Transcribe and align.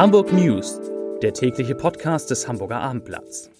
Hamburg 0.00 0.32
News, 0.32 0.80
der 1.20 1.34
tägliche 1.34 1.74
Podcast 1.74 2.30
des 2.30 2.48
Hamburger 2.48 2.80
Abendblatts. 2.80 3.50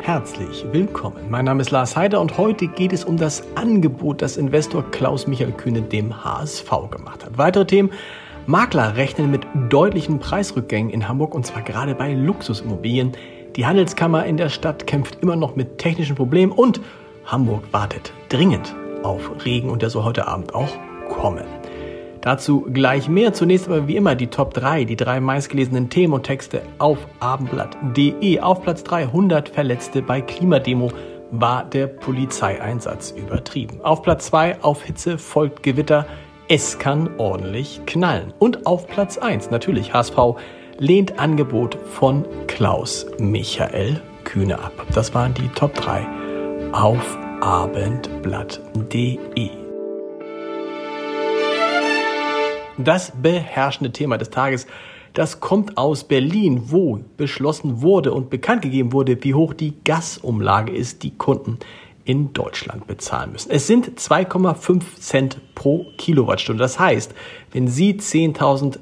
Herzlich 0.00 0.64
willkommen. 0.70 1.28
Mein 1.28 1.44
Name 1.44 1.62
ist 1.62 1.72
Lars 1.72 1.96
Heider 1.96 2.20
und 2.20 2.38
heute 2.38 2.68
geht 2.68 2.92
es 2.92 3.04
um 3.04 3.16
das 3.16 3.42
Angebot, 3.56 4.22
das 4.22 4.36
Investor 4.36 4.88
Klaus 4.92 5.26
Michael 5.26 5.50
Kühne 5.50 5.82
dem 5.82 6.24
HSV 6.24 6.70
gemacht 6.88 7.24
hat. 7.24 7.36
Weitere 7.36 7.66
Themen. 7.66 7.90
Makler 8.46 8.94
rechnen 8.96 9.32
mit 9.32 9.44
deutlichen 9.70 10.20
Preisrückgängen 10.20 10.92
in 10.92 11.08
Hamburg 11.08 11.34
und 11.34 11.44
zwar 11.44 11.62
gerade 11.62 11.96
bei 11.96 12.14
Luxusimmobilien. 12.14 13.10
Die 13.56 13.66
Handelskammer 13.66 14.24
in 14.24 14.36
der 14.36 14.50
Stadt 14.50 14.86
kämpft 14.86 15.18
immer 15.20 15.34
noch 15.34 15.56
mit 15.56 15.78
technischen 15.78 16.14
Problemen 16.14 16.52
und 16.52 16.80
Hamburg 17.28 17.62
wartet 17.72 18.12
dringend 18.30 18.74
auf 19.02 19.30
Regen 19.44 19.68
und 19.68 19.82
der 19.82 19.90
soll 19.90 20.02
heute 20.02 20.26
Abend 20.26 20.54
auch 20.54 20.70
kommen. 21.10 21.44
Dazu 22.22 22.62
gleich 22.72 23.08
mehr. 23.08 23.32
Zunächst 23.32 23.68
aber 23.68 23.86
wie 23.86 23.96
immer 23.96 24.14
die 24.14 24.28
Top 24.28 24.54
3, 24.54 24.84
die 24.84 24.96
drei 24.96 25.20
meistgelesenen 25.20 25.90
Themen 25.90 26.14
und 26.14 26.24
Texte 26.24 26.62
auf 26.78 26.98
abendblatt.de. 27.20 28.40
Auf 28.40 28.62
Platz 28.62 28.82
300 28.82 29.50
Verletzte 29.50 30.02
bei 30.02 30.20
Klimademo 30.22 30.90
war 31.30 31.64
der 31.64 31.86
Polizeieinsatz 31.86 33.10
übertrieben. 33.10 33.80
Auf 33.82 34.02
Platz 34.02 34.26
2 34.26 34.62
auf 34.62 34.82
Hitze 34.82 35.18
folgt 35.18 35.62
Gewitter. 35.62 36.06
Es 36.48 36.78
kann 36.78 37.10
ordentlich 37.18 37.82
knallen. 37.86 38.32
Und 38.38 38.66
auf 38.66 38.86
Platz 38.88 39.18
1 39.18 39.50
natürlich 39.50 39.92
HSV 39.92 40.16
lehnt 40.78 41.18
Angebot 41.18 41.76
von 41.92 42.24
Klaus 42.46 43.06
Michael 43.18 44.00
Kühne 44.24 44.58
ab. 44.58 44.72
Das 44.94 45.14
waren 45.14 45.34
die 45.34 45.48
Top 45.48 45.74
3 45.74 46.06
auf 46.72 47.18
abendblatt.de. 47.40 49.50
Das 52.78 53.12
beherrschende 53.20 53.92
Thema 53.92 54.16
des 54.18 54.30
Tages, 54.30 54.66
das 55.14 55.40
kommt 55.40 55.78
aus 55.78 56.04
Berlin, 56.04 56.62
wo 56.66 57.00
beschlossen 57.16 57.82
wurde 57.82 58.12
und 58.12 58.30
bekannt 58.30 58.62
gegeben 58.62 58.92
wurde, 58.92 59.24
wie 59.24 59.34
hoch 59.34 59.54
die 59.54 59.74
Gasumlage 59.84 60.72
ist, 60.72 61.02
die 61.02 61.16
Kunden 61.16 61.58
in 62.04 62.32
Deutschland 62.32 62.86
bezahlen 62.86 63.32
müssen. 63.32 63.50
Es 63.50 63.66
sind 63.66 63.98
2,5 63.98 64.82
Cent 64.98 65.38
pro 65.54 65.86
Kilowattstunde. 65.98 66.62
Das 66.62 66.78
heißt, 66.78 67.14
wenn 67.52 67.68
Sie 67.68 67.94
10.000 67.94 68.78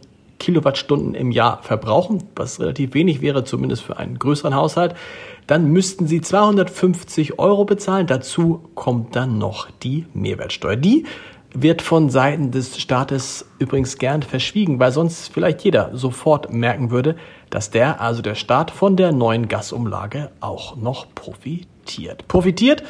Kilowattstunden 0.47 1.17
im 1.17 1.33
Jahr 1.33 1.61
verbrauchen, 1.65 2.23
was 2.37 2.61
relativ 2.61 2.95
wenig 2.95 3.21
wäre, 3.21 3.43
zumindest 3.43 3.83
für 3.83 3.97
einen 3.97 4.17
größeren 4.17 4.55
Haushalt, 4.55 4.95
dann 5.49 5.67
müssten 5.73 6.07
Sie 6.07 6.21
250 6.21 7.41
Euro 7.41 7.65
bezahlen. 7.65 8.07
Dazu 8.07 8.61
kommt 8.77 9.17
dann 9.17 9.39
noch 9.39 9.69
die 9.83 10.07
Mehrwertsteuer. 10.15 10.77
Die 10.77 11.05
wird 11.53 11.83
von 11.83 12.11
Seiten 12.11 12.53
des 12.53 12.79
Staates 12.79 13.47
übrigens 13.59 13.99
gern 13.99 14.23
verschwiegen, 14.23 14.79
weil 14.79 14.93
sonst 14.93 15.33
vielleicht 15.33 15.63
jeder 15.65 15.91
sofort 15.95 16.53
merken 16.53 16.93
würde, 16.93 17.17
dass 17.51 17.71
der, 17.73 18.01
also 18.01 18.23
der 18.23 18.37
Staat, 18.37 18.71
von 18.71 18.95
der 18.95 19.11
neuen 19.11 19.49
Gasumlage 19.49 20.31
auch 20.39 20.77
noch 20.77 21.13
profitiert. 21.13 22.29
Profitiert, 22.29 22.85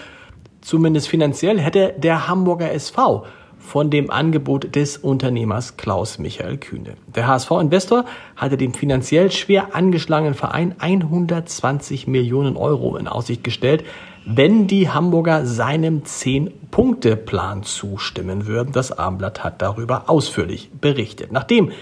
zumindest 0.61 1.09
finanziell, 1.09 1.59
hätte 1.59 1.95
der 1.97 2.29
Hamburger 2.29 2.71
SV 2.71 3.25
von 3.67 3.91
dem 3.91 4.11
Angebot 4.11 4.77
des 4.77 4.97
Unternehmers 4.97 5.77
Klaus 5.77 6.19
Michael 6.19 6.57
Kühne. 6.59 6.95
Der 7.15 7.27
HSV-Investor 7.27 8.05
hatte 8.37 8.57
dem 8.57 8.73
finanziell 8.73 9.33
schwer 9.33 9.75
angeschlagenen 9.75 10.35
Verein 10.35 10.77
120 10.79 12.07
Millionen 12.07 12.57
Euro 12.57 12.97
in 12.97 13.09
Aussicht 13.09 13.43
gestellt, 13.43 13.85
wenn 14.25 14.69
die 14.69 14.89
Hamburger 14.89 15.45
seinem 15.47 16.03
10-Punkte-Plan 16.03 17.65
zustimmen 17.65 18.47
würden. 18.47 18.71
Das 18.73 18.97
Abendblatt 18.97 19.43
hat 19.43 19.61
darüber 19.61 20.09
ausführlich 20.09 20.71
berichtet. 20.81 21.33
Nachdem 21.33 21.73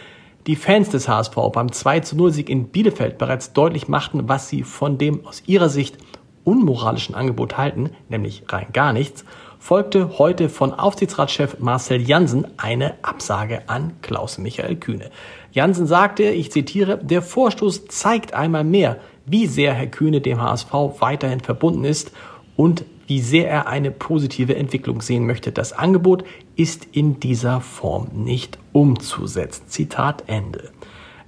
die 0.47 0.57
Fans 0.57 0.89
des 0.89 1.09
HSV 1.09 1.37
beim 1.53 1.71
2 1.71 2.03
0 2.15 2.33
Sieg 2.33 2.49
in 2.49 2.69
Bielefeld 2.69 3.19
bereits 3.19 3.53
deutlich 3.53 3.89
machten, 3.89 4.29
was 4.29 4.49
sie 4.49 4.63
von 4.63 4.97
dem 4.97 5.27
aus 5.27 5.43
ihrer 5.47 5.69
Sicht 5.69 5.99
unmoralischen 6.45 7.15
Angebot 7.15 7.59
halten, 7.59 7.91
nämlich 8.09 8.45
rein 8.49 8.67
gar 8.73 8.93
nichts, 8.93 9.25
folgte 9.65 10.19
heute 10.19 10.51
von 10.51 10.75
Aufsichtsratschef 10.75 11.59
Marcel 11.59 12.03
Jansen 12.03 12.47
eine 12.59 12.97
Absage 13.01 13.63
an 13.67 13.95
Klaus 14.03 14.37
Michael 14.37 14.77
Kühne. 14.77 15.11
Jansen 15.53 15.87
sagte, 15.87 16.25
ich 16.25 16.53
zitiere, 16.53 16.99
der 17.03 17.23
Vorstoß 17.23 17.87
zeigt 17.87 18.35
einmal 18.35 18.63
mehr, 18.63 18.99
wie 19.25 19.47
sehr 19.47 19.73
Herr 19.73 19.87
Kühne 19.87 20.21
dem 20.21 20.43
HSV 20.43 20.71
weiterhin 20.99 21.41
verbunden 21.41 21.85
ist 21.85 22.13
und 22.57 22.85
wie 23.07 23.23
sehr 23.23 23.49
er 23.49 23.67
eine 23.67 23.91
positive 23.91 24.55
Entwicklung 24.55 25.01
sehen 25.01 25.25
möchte. 25.25 25.51
Das 25.51 25.73
Angebot 25.73 26.25
ist 26.57 26.87
in 26.93 27.19
dieser 27.19 27.63
Form 27.63 28.09
nicht 28.13 28.59
umzusetzen. 28.75 29.65
Zitat 29.69 30.25
Ende. 30.27 30.73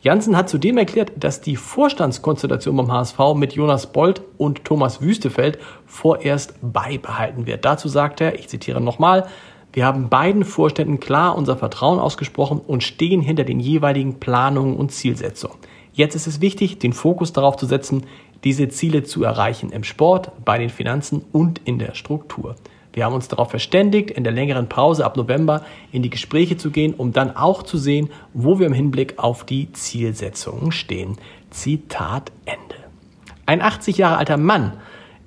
Janssen 0.06 0.36
hat 0.36 0.48
zudem 0.48 0.78
erklärt, 0.78 1.10
dass 1.16 1.40
die 1.40 1.56
Vorstandskonstellation 1.56 2.76
beim 2.76 2.92
HSV 2.92 3.18
mit 3.34 3.54
Jonas 3.54 3.92
Bold 3.92 4.22
und 4.38 4.64
Thomas 4.64 5.00
Wüstefeld 5.00 5.58
vorerst 5.84 6.54
beibehalten 6.62 7.46
wird. 7.46 7.64
Dazu 7.64 7.88
sagt 7.88 8.20
er, 8.20 8.38
ich 8.38 8.46
zitiere 8.46 8.80
nochmal, 8.80 9.26
wir 9.72 9.84
haben 9.84 10.08
beiden 10.08 10.44
Vorständen 10.44 11.00
klar 11.00 11.36
unser 11.36 11.56
Vertrauen 11.56 11.98
ausgesprochen 11.98 12.60
und 12.64 12.84
stehen 12.84 13.20
hinter 13.20 13.42
den 13.42 13.58
jeweiligen 13.58 14.20
Planungen 14.20 14.76
und 14.76 14.92
Zielsetzungen. 14.92 15.56
Jetzt 15.92 16.14
ist 16.14 16.28
es 16.28 16.40
wichtig, 16.40 16.78
den 16.78 16.92
Fokus 16.92 17.32
darauf 17.32 17.56
zu 17.56 17.66
setzen, 17.66 18.04
diese 18.44 18.68
Ziele 18.68 19.02
zu 19.02 19.24
erreichen 19.24 19.72
im 19.72 19.82
Sport, 19.82 20.30
bei 20.44 20.56
den 20.56 20.70
Finanzen 20.70 21.24
und 21.32 21.60
in 21.64 21.80
der 21.80 21.96
Struktur. 21.96 22.54
Wir 22.96 23.04
haben 23.04 23.12
uns 23.12 23.28
darauf 23.28 23.50
verständigt, 23.50 24.10
in 24.10 24.24
der 24.24 24.32
längeren 24.32 24.70
Pause 24.70 25.04
ab 25.04 25.18
November 25.18 25.60
in 25.92 26.02
die 26.02 26.08
Gespräche 26.08 26.56
zu 26.56 26.70
gehen, 26.70 26.94
um 26.94 27.12
dann 27.12 27.36
auch 27.36 27.62
zu 27.62 27.76
sehen, 27.76 28.08
wo 28.32 28.58
wir 28.58 28.66
im 28.66 28.72
Hinblick 28.72 29.18
auf 29.18 29.44
die 29.44 29.70
Zielsetzungen 29.72 30.72
stehen. 30.72 31.18
Zitat 31.50 32.32
Ende. 32.46 32.76
Ein 33.44 33.60
80 33.60 33.98
Jahre 33.98 34.16
alter 34.16 34.38
Mann 34.38 34.78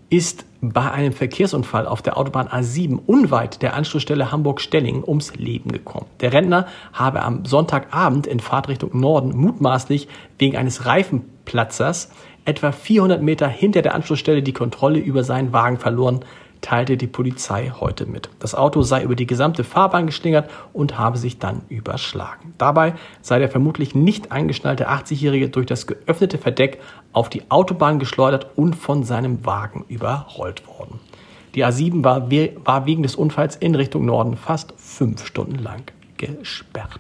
ist 0.10 0.46
bei 0.62 0.92
einem 0.92 1.14
Verkehrsunfall 1.14 1.86
auf 1.86 2.02
der 2.02 2.18
Autobahn 2.18 2.48
A7 2.48 2.98
unweit 3.06 3.62
der 3.62 3.76
Anschlussstelle 3.76 4.32
Hamburg-Stellingen 4.32 5.04
ums 5.06 5.36
Leben 5.36 5.72
gekommen. 5.72 6.08
Der 6.22 6.34
Rentner 6.34 6.66
habe 6.92 7.22
am 7.22 7.46
Sonntagabend 7.46 8.26
in 8.26 8.40
Fahrtrichtung 8.40 9.00
Norden 9.00 9.38
mutmaßlich 9.38 10.08
wegen 10.40 10.58
eines 10.58 10.88
Reifenplatzers 10.88 12.10
etwa 12.46 12.72
400 12.72 13.22
Meter 13.22 13.48
hinter 13.48 13.84
der 13.84 13.94
Anschlussstelle 13.94 14.42
die 14.42 14.54
Kontrolle 14.54 14.98
über 14.98 15.24
seinen 15.24 15.54
Wagen 15.54 15.78
verloren 15.78 16.26
teilte 16.62 16.98
die 16.98 17.08
Polizei 17.08 17.72
heute 17.80 18.06
mit. 18.06 18.30
Das 18.40 18.56
Auto 18.56 18.82
sei 18.82 19.04
über 19.04 19.16
die 19.16 19.28
gesamte 19.28 19.64
Fahrbahn 19.64 20.06
geschlingert 20.06 20.50
und 20.74 20.98
habe 20.98 21.18
sich 21.18 21.40
dann 21.40 21.62
überschlagen. 21.70 22.54
Dabei 22.58 22.96
sei 23.22 23.40
der 23.40 23.50
vermutlich 23.50 23.96
nicht 23.96 24.32
eingeschnallte 24.32 24.90
80-Jährige 24.90 25.50
durch 25.50 25.66
das 25.66 25.88
geöffnete 25.88 26.38
Verdeck 26.38 26.80
auf 27.14 27.30
die 27.30 27.50
Autobahn 27.50 28.00
geschleudert 28.00 28.48
und 28.56 28.76
von 28.76 29.04
seinem 29.04 29.46
Wagen 29.46 29.86
überrollt 29.88 30.68
worden. 30.68 31.00
Die 31.56 31.66
A7 31.66 32.04
war, 32.04 32.30
war 32.30 32.86
wegen 32.86 33.04
des 33.04 33.16
Unfalls 33.16 33.56
in 33.56 33.76
Richtung 33.76 34.06
Norden 34.06 34.38
fast 34.38 34.74
fünf 34.78 35.26
Stunden 35.26 35.58
lang 35.58 35.84
gesperrt. 36.18 37.00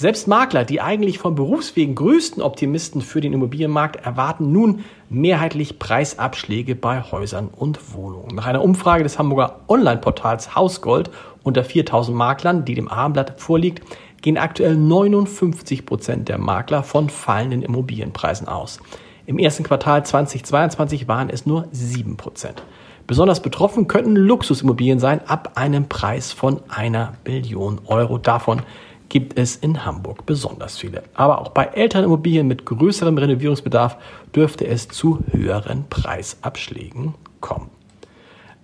Selbst 0.00 0.26
Makler, 0.28 0.64
die 0.64 0.80
eigentlich 0.80 1.18
vom 1.18 1.34
Berufswegen 1.34 1.94
größten 1.94 2.42
Optimisten 2.42 3.02
für 3.02 3.20
den 3.20 3.34
Immobilienmarkt, 3.34 3.96
erwarten 3.96 4.50
nun 4.50 4.82
mehrheitlich 5.10 5.78
Preisabschläge 5.78 6.74
bei 6.74 7.02
Häusern 7.02 7.50
und 7.54 7.92
Wohnungen. 7.92 8.34
Nach 8.34 8.46
einer 8.46 8.64
Umfrage 8.64 9.02
des 9.02 9.18
Hamburger 9.18 9.60
Online-Portals 9.68 10.56
Hausgold 10.56 11.10
unter 11.42 11.64
4000 11.64 12.16
Maklern, 12.16 12.64
die 12.64 12.74
dem 12.74 12.88
Abendblatt 12.88 13.38
vorliegt, 13.42 13.82
gehen 14.22 14.38
aktuell 14.38 14.74
59 14.74 15.84
Prozent 15.84 16.30
der 16.30 16.38
Makler 16.38 16.82
von 16.82 17.10
fallenden 17.10 17.60
Immobilienpreisen 17.60 18.48
aus. 18.48 18.80
Im 19.26 19.38
ersten 19.38 19.64
Quartal 19.64 20.06
2022 20.06 21.08
waren 21.08 21.28
es 21.28 21.44
nur 21.44 21.68
7 21.72 22.16
Prozent. 22.16 22.62
Besonders 23.06 23.42
betroffen 23.42 23.86
könnten 23.86 24.16
Luxusimmobilien 24.16 24.98
sein 24.98 25.20
ab 25.26 25.52
einem 25.56 25.88
Preis 25.88 26.32
von 26.32 26.62
einer 26.68 27.14
Billion 27.24 27.80
Euro. 27.86 28.18
Davon 28.18 28.62
gibt 29.10 29.38
es 29.38 29.56
in 29.56 29.84
Hamburg 29.84 30.24
besonders 30.24 30.78
viele. 30.78 31.02
Aber 31.12 31.42
auch 31.42 31.50
bei 31.50 31.64
älteren 31.64 32.06
Immobilien 32.06 32.46
mit 32.46 32.64
größerem 32.64 33.18
Renovierungsbedarf 33.18 33.98
dürfte 34.34 34.66
es 34.66 34.88
zu 34.88 35.18
höheren 35.30 35.84
Preisabschlägen 35.90 37.14
kommen. 37.42 37.68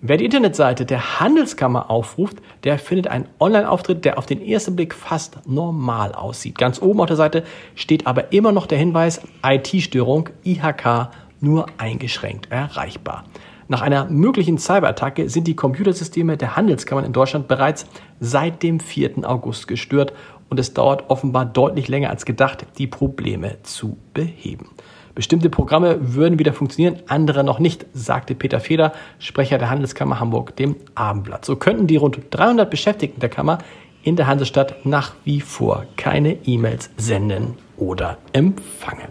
Wer 0.01 0.19
die 0.19 0.27
Internetseite 0.27 0.87
der 0.87 1.21
Handelskammer 1.21 1.91
aufruft, 1.91 2.39
der 2.65 2.79
findet 2.79 3.09
einen 3.09 3.29
Online-Auftritt, 3.41 4.05
der 4.05 4.19
auf 4.19 4.27
den 4.27 4.41
ersten 4.41 4.77
Blick 4.77 4.95
fast 4.95 5.47
normal 5.49 6.13
aussieht. 6.13 6.59
Ganz 6.59 6.81
oben 6.81 7.01
auf 7.01 7.07
der 7.07 7.17
Seite 7.17 7.45
steht 7.75 8.07
aber 8.07 8.33
immer 8.33 8.53
noch 8.53 8.67
der 8.67 8.79
Hinweis 8.79 9.21
IT-Störung 9.45 10.29
IHK 10.45 11.11
nur 11.41 11.67
eingeschränkt 11.79 12.51
erreichbar. 12.51 13.25
Nach 13.69 13.83
einer 13.83 14.05
möglichen 14.05 14.59
Cyberattacke 14.59 15.29
sind 15.29 15.49
die 15.49 15.57
Computersysteme 15.57 16.37
der 16.37 16.55
Handelskammern 16.55 17.05
in 17.05 17.13
Deutschland 17.13 17.49
bereits 17.49 17.87
seit 18.21 18.63
dem 18.63 18.79
4. 18.79 19.29
August 19.29 19.67
gestört 19.67 20.13
und 20.49 20.61
es 20.61 20.75
dauert 20.75 21.09
offenbar 21.09 21.47
deutlich 21.47 21.89
länger 21.89 22.11
als 22.11 22.25
gedacht, 22.25 22.67
die 22.79 22.87
Probleme 22.87 23.57
zu 23.63 23.97
beheben. 24.15 24.71
Bestimmte 25.15 25.49
Programme 25.49 25.97
würden 26.15 26.39
wieder 26.39 26.53
funktionieren, 26.53 27.01
andere 27.07 27.43
noch 27.43 27.59
nicht, 27.59 27.87
sagte 27.95 28.35
Peter 28.35 28.61
Feder, 28.61 28.93
Sprecher 29.19 29.57
der 29.57 29.71
Handelskammer 29.71 30.21
Hamburg, 30.21 30.55
dem 30.57 30.77
Abendblatt. 30.95 31.47
So 31.47 31.57
könnten 31.57 31.87
die 31.87 31.97
rund 31.97 32.19
300 32.31 32.71
Beschäftigten 32.71 33.21
der 33.21 33.31
Kammer 33.31 33.59
in 34.03 34.17
der 34.17 34.27
Hansestadt 34.27 34.85
nach 34.85 35.15
wie 35.25 35.41
vor 35.41 35.87
keine 35.97 36.37
E-Mails 36.45 36.91
senden 36.99 37.55
oder 37.79 38.19
empfangen. 38.35 39.09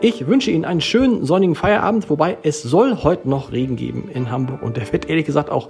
Ich 0.00 0.26
wünsche 0.26 0.50
Ihnen 0.50 0.64
einen 0.64 0.80
schönen 0.80 1.24
sonnigen 1.24 1.54
Feierabend, 1.54 2.10
wobei 2.10 2.38
es 2.42 2.62
soll 2.62 2.96
heute 3.04 3.28
noch 3.28 3.52
Regen 3.52 3.76
geben 3.76 4.08
in 4.12 4.30
Hamburg 4.30 4.62
und 4.62 4.76
der 4.76 4.90
wird 4.92 5.08
ehrlich 5.08 5.26
gesagt 5.26 5.50
auch 5.50 5.68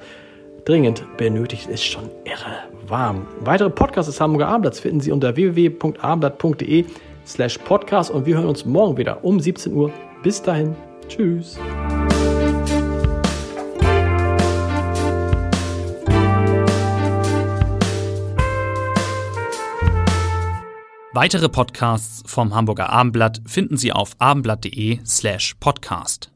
dringend 0.65 1.05
benötigt. 1.17 1.69
Ist 1.69 1.85
schon 1.85 2.11
irre 2.25 2.65
warm. 2.89 3.27
Weitere 3.41 3.71
Podcasts 3.71 4.11
des 4.11 4.21
Hamburger 4.21 4.49
Abendblatts 4.49 4.81
finden 4.81 5.01
Sie 5.01 5.13
unter 5.13 5.37
www.abendblatt.de 5.37 6.85
slash 7.27 7.59
podcast 7.59 8.11
und 8.11 8.27
wir 8.27 8.37
hören 8.37 8.47
uns 8.47 8.65
morgen 8.65 8.97
wieder 8.97 9.25
um 9.25 9.41
17 9.41 9.73
Uhr. 9.73 9.93
Bis 10.23 10.43
dahin. 10.43 10.75
Tschüss. 11.09 11.59
Weitere 21.15 21.51
Podcasts 21.51 22.23
vom 22.25 22.55
Hamburger 22.55 22.89
Abendblatt 22.89 23.43
finden 23.47 23.77
Sie 23.77 23.93
auf 23.93 24.13
abendblatt.de 24.19 25.01
slash 25.05 25.55
podcast. 25.61 26.32